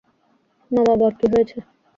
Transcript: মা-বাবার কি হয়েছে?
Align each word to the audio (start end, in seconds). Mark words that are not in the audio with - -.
মা-বাবার 0.71 1.11
কি 1.19 1.25
হয়েছে? 1.31 1.57